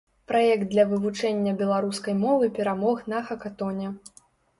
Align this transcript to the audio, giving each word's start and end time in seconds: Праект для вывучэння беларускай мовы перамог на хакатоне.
Праект 0.29 0.63
для 0.69 0.85
вывучэння 0.93 1.53
беларускай 1.59 2.15
мовы 2.23 2.49
перамог 2.57 3.05
на 3.13 3.21
хакатоне. 3.29 3.93